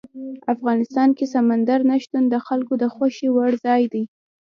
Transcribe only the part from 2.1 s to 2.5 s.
د